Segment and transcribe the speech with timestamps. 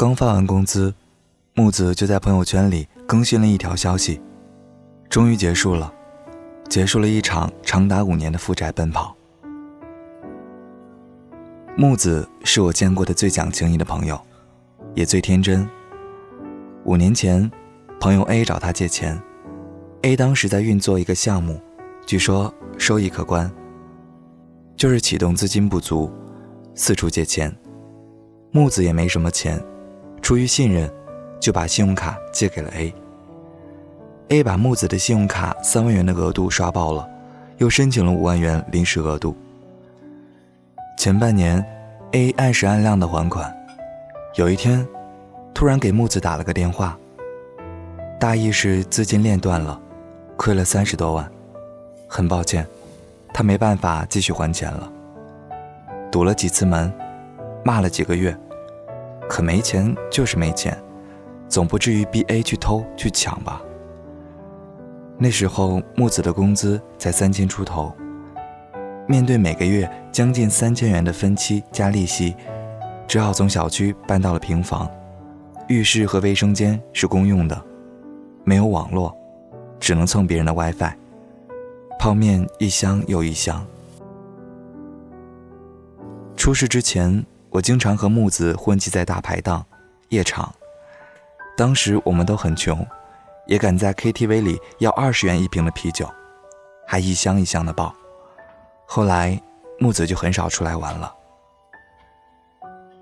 [0.00, 0.94] 刚发完工资，
[1.52, 4.18] 木子就在朋友圈里更新了一条消息：
[5.10, 5.92] 终于结束了，
[6.70, 9.14] 结束了一场长达五年的负债奔跑。
[11.76, 14.18] 木子是我见过的最讲情义的朋友，
[14.94, 15.68] 也最天真。
[16.84, 17.50] 五年前，
[18.00, 19.20] 朋友 A 找他借钱
[20.00, 21.60] ，A 当时在运作一个项目，
[22.06, 23.52] 据说收益可观，
[24.76, 26.10] 就是启动资金不足，
[26.74, 27.54] 四处借钱。
[28.50, 29.62] 木子也没什么钱。
[30.22, 30.90] 出于信任，
[31.40, 32.94] 就把信用卡借给了 A。
[34.28, 37.08] A 把木子的信用卡三万元的额度刷爆了，
[37.58, 39.34] 又申请了五万元临时额度。
[40.96, 41.64] 前半年
[42.12, 43.52] ，A 按时按量的还款。
[44.36, 44.86] 有一天，
[45.52, 46.96] 突然给木子打了个电话，
[48.20, 49.80] 大意是资金链断了，
[50.36, 51.28] 亏了三十多万，
[52.06, 52.64] 很抱歉，
[53.34, 54.92] 他没办法继续还钱了。
[56.12, 56.92] 堵了几次门，
[57.64, 58.36] 骂了几个月。
[59.30, 60.76] 可没钱就是没钱，
[61.48, 63.62] 总不至于逼 A 去偷去抢吧？
[65.16, 67.94] 那时候木子的工资才三千出头，
[69.06, 72.34] 面对每个月将近三千元的分期加利息，
[73.06, 74.90] 只好从小区搬到了平房，
[75.68, 77.62] 浴室和卫生间是公用的，
[78.42, 79.16] 没有网络，
[79.78, 80.92] 只能蹭别人的 WiFi，
[82.00, 83.64] 泡面一箱又一箱。
[86.34, 87.24] 出事之前。
[87.52, 89.66] 我经常和木子混迹在大排档、
[90.10, 90.54] 夜场，
[91.56, 92.86] 当时我们都很穷，
[93.46, 96.08] 也敢在 KTV 里要二十元一瓶的啤酒，
[96.86, 97.92] 还一箱一箱的抱。
[98.86, 99.40] 后来
[99.80, 101.12] 木子就很少出来玩了。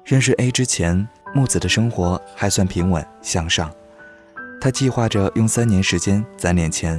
[0.02, 3.70] 认识 A 之前，木子的生活还算平稳向上，
[4.62, 6.98] 他计划着用三年时间攒点钱，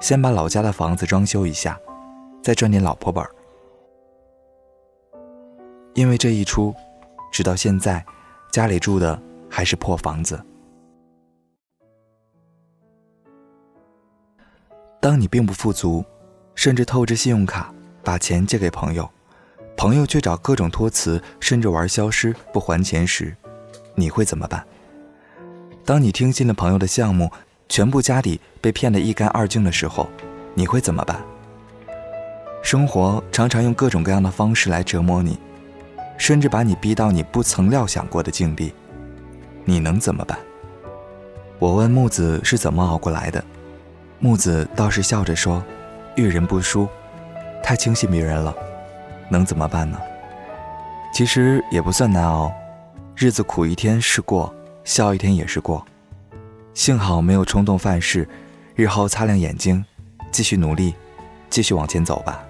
[0.00, 1.78] 先把老家的房子装修一下，
[2.42, 3.30] 再赚点老婆本儿。
[5.94, 6.74] 因为这一出，
[7.32, 8.04] 直到现在，
[8.50, 10.40] 家里住的还是破房子。
[15.00, 16.04] 当你并不富足，
[16.54, 17.72] 甚至透支信用卡
[18.04, 19.08] 把钱借给朋友，
[19.76, 23.34] 朋友却找各种托词，甚至玩消失不还钱时，
[23.94, 24.64] 你会怎么办？
[25.84, 27.30] 当你听信了朋友的项目，
[27.68, 30.08] 全部家底被骗得一干二净的时候，
[30.54, 31.20] 你会怎么办？
[32.62, 35.38] 生活常常用各种各样的方式来折磨你。
[36.20, 38.74] 甚至把你逼到你不曾料想过的境地，
[39.64, 40.38] 你能怎么办？
[41.58, 43.42] 我问木子是怎么熬过来的，
[44.18, 45.64] 木子倒是笑着说
[46.16, 46.86] ：“遇人不淑，
[47.62, 48.54] 太轻信别人了，
[49.30, 49.98] 能怎么办呢？
[51.14, 52.52] 其实也不算难熬，
[53.16, 54.54] 日子苦一天是过，
[54.84, 55.82] 笑一天也是过。
[56.74, 58.28] 幸好没有冲动犯事，
[58.74, 59.82] 日后擦亮眼睛，
[60.30, 60.94] 继续努力，
[61.48, 62.44] 继续往前走吧。”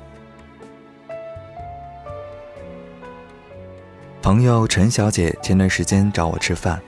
[4.22, 6.78] 朋友陈小姐前段时间找我吃饭，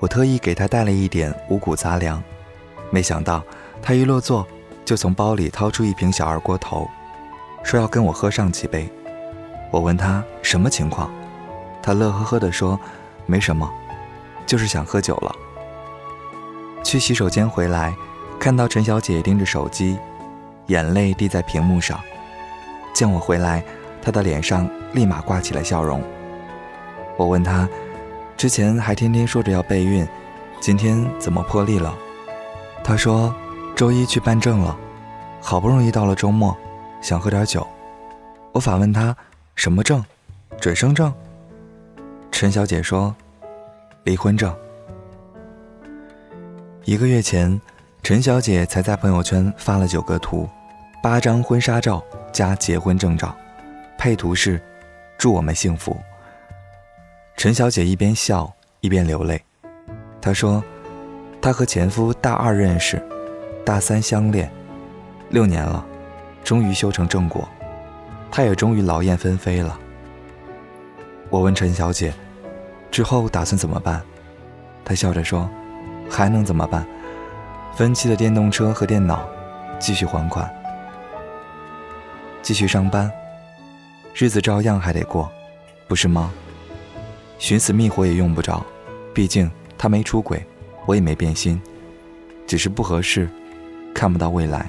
[0.00, 2.22] 我特意给她带了一点五谷杂粮，
[2.90, 3.42] 没想到
[3.80, 4.46] 她一落座
[4.84, 6.86] 就从包里掏出一瓶小二锅头，
[7.62, 8.86] 说要跟我喝上几杯。
[9.70, 11.10] 我问她什么情况，
[11.82, 12.78] 她乐呵呵地说
[13.24, 13.72] ：“没什么，
[14.44, 15.34] 就是想喝酒了。”
[16.84, 17.96] 去洗手间回来，
[18.38, 19.98] 看到陈小姐盯着手机，
[20.66, 21.98] 眼泪滴在屏幕上。
[22.92, 23.64] 见我回来，
[24.02, 26.02] 她的脸上立马挂起了笑容。
[27.18, 27.68] 我问他，
[28.36, 30.06] 之前还天天说着要备孕，
[30.60, 31.92] 今天怎么破例了？
[32.84, 33.34] 他说，
[33.74, 34.78] 周一去办证了，
[35.40, 36.56] 好不容易到了周末，
[37.02, 37.66] 想喝点酒。
[38.52, 39.16] 我反问他，
[39.56, 40.02] 什么证？
[40.60, 41.12] 准生证？
[42.30, 43.12] 陈小姐说，
[44.04, 44.54] 离婚证。
[46.84, 47.60] 一个月前，
[48.04, 50.48] 陈小姐才在朋友圈发了九个图，
[51.02, 52.00] 八张婚纱照
[52.32, 53.34] 加结婚证照，
[53.98, 54.62] 配图是，
[55.18, 55.96] 祝我们幸福。
[57.38, 59.40] 陈小姐一边笑一边流泪，
[60.20, 60.60] 她说
[61.40, 63.00] ：“她和前夫大二认识，
[63.64, 64.50] 大三相恋，
[65.30, 65.86] 六年了，
[66.42, 67.48] 终于修成正果，
[68.28, 69.78] 她也终于劳燕分飞了。”
[71.30, 72.12] 我问陈小姐
[72.90, 74.02] ：“之后打算怎么办？”
[74.84, 75.48] 她笑着说
[76.10, 76.84] ：“还能怎么办？
[77.76, 79.28] 分期的电动车和电脑，
[79.78, 80.52] 继续还款，
[82.42, 83.08] 继续上班，
[84.12, 85.30] 日子照样还得过，
[85.86, 86.32] 不是吗？”
[87.38, 88.64] 寻死觅活也用不着，
[89.14, 90.44] 毕竟他没出轨，
[90.86, 91.60] 我也没变心，
[92.46, 93.28] 只是不合适，
[93.94, 94.68] 看不到未来，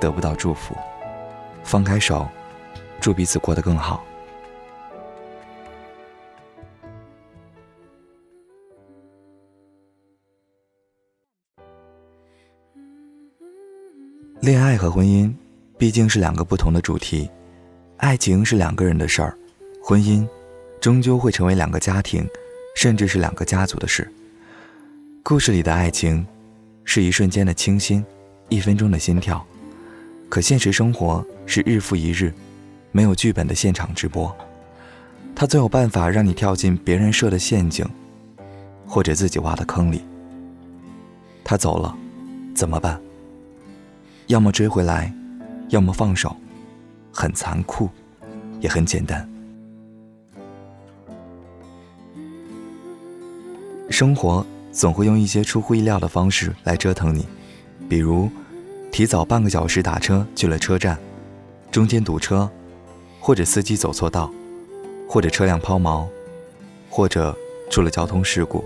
[0.00, 0.76] 得不到祝福，
[1.62, 2.28] 放开手，
[3.00, 4.04] 祝彼此过得更好。
[14.40, 15.32] 恋爱和婚姻
[15.76, 17.30] 毕竟是两个不同的主题，
[17.98, 19.38] 爱情是两个人的事儿，
[19.82, 20.26] 婚姻。
[20.80, 22.26] 终究会成为两个家庭，
[22.76, 24.10] 甚至是两个家族的事。
[25.22, 26.26] 故事里的爱情，
[26.84, 28.04] 是一瞬间的清新，
[28.48, 29.44] 一分钟的心跳。
[30.28, 32.32] 可现实生活是日复一日，
[32.92, 34.34] 没有剧本的现场直播。
[35.34, 37.86] 他总有办法让你跳进别人设的陷阱，
[38.86, 40.02] 或者自己挖的坑里。
[41.44, 41.96] 他走了，
[42.54, 43.00] 怎么办？
[44.26, 45.12] 要么追回来，
[45.70, 46.36] 要么放手，
[47.12, 47.88] 很残酷，
[48.60, 49.28] 也很简单。
[53.90, 57.26] 生活总会用一些出乎意料的方式来折腾你，
[57.88, 58.30] 比如
[58.90, 60.98] 提早半个小时打车去了车站，
[61.70, 62.50] 中间堵车，
[63.20, 64.30] 或者司机走错道。
[65.10, 66.06] 或者车辆抛锚，
[66.90, 67.34] 或者
[67.70, 68.62] 出了交通事故，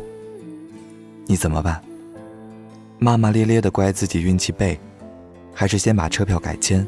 [1.25, 1.81] 你怎么办？
[2.99, 4.77] 骂骂咧咧的怪自己运气背，
[5.55, 6.85] 还是先把车票改签？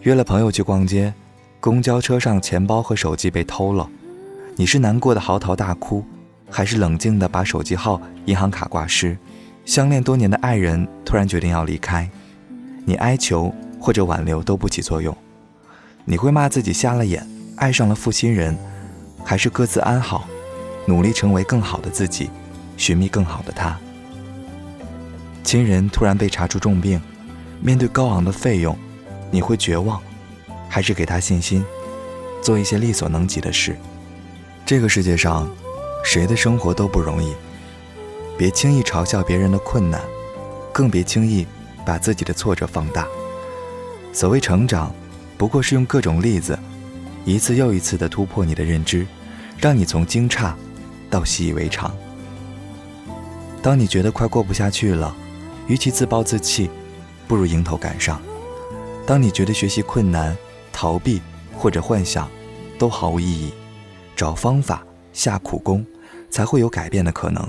[0.00, 1.12] 约了朋友去逛街，
[1.60, 3.86] 公交车上钱包和手机被偷了，
[4.56, 6.02] 你是难过的嚎啕大哭，
[6.50, 9.16] 还是冷静的把手机号、银行卡挂失？
[9.64, 12.10] 相恋多年的爱人突然决定要离开，
[12.84, 15.16] 你哀求或者挽留都不起作用，
[16.04, 17.24] 你会骂自己瞎了眼。
[17.56, 18.56] 爱上了负心人，
[19.22, 20.26] 还是各自安好，
[20.86, 22.30] 努力成为更好的自己，
[22.78, 23.78] 寻觅更好的他。
[25.44, 26.98] 亲人突然被查出重病，
[27.60, 28.76] 面对高昂的费用，
[29.30, 30.00] 你会绝望，
[30.70, 31.62] 还是给他信心，
[32.42, 33.76] 做一些力所能及的事？
[34.64, 35.50] 这个世界上，
[36.02, 37.34] 谁的生活都不容易，
[38.36, 40.00] 别轻易嘲笑别人的困难，
[40.72, 41.46] 更别轻易
[41.84, 43.06] 把自己的挫折放大。
[44.12, 44.92] 所谓成长，
[45.38, 46.58] 不过是用各种例子。
[47.26, 49.06] 一次又一次地突破你的认知，
[49.58, 50.52] 让你从惊诧
[51.10, 51.94] 到习以为常。
[53.62, 55.14] 当你觉得快过不下去了，
[55.68, 56.70] 与其自暴自弃，
[57.28, 58.20] 不如迎头赶上。
[59.06, 60.34] 当你觉得学习困难、
[60.72, 61.20] 逃避
[61.54, 62.28] 或者幻想
[62.78, 63.52] 都毫无意义，
[64.16, 65.84] 找方法、下苦功，
[66.30, 67.46] 才会有改变的可能。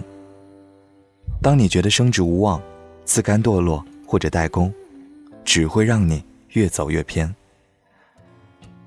[1.42, 2.62] 当你觉得升职无望、
[3.06, 4.74] 自甘堕落或者怠工，
[5.44, 7.34] 只会让你越走越偏。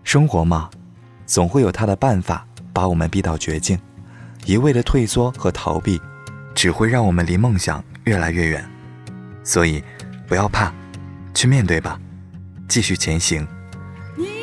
[0.03, 0.71] 生活嘛，
[1.27, 3.79] 总会有他的办法把我们逼到绝境。
[4.47, 6.01] 一味的退缩和逃避，
[6.55, 8.63] 只会让我们离梦想越来越远。
[9.43, 9.83] 所以，
[10.29, 10.73] 不要怕，
[11.33, 11.99] 去面对吧，
[12.69, 13.47] 继续前行。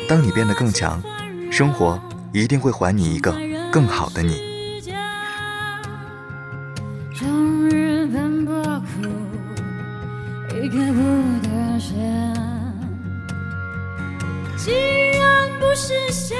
[0.08, 1.00] 当你变得更强，
[1.50, 2.00] 生活
[2.32, 3.32] 一定会还你一个
[3.72, 4.52] 更好的你。
[15.72, 16.36] 不是笑，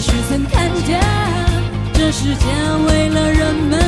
[0.00, 0.98] 也许曾看见，
[1.92, 2.46] 这世界
[2.88, 3.79] 为了人们。